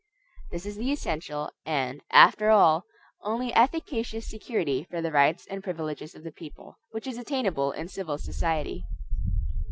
[0.49, 2.85] This is the essential, and, after all,
[3.21, 7.87] only efficacious security for the rights and privileges of the people, which is attainable in
[7.87, 8.83] civil society.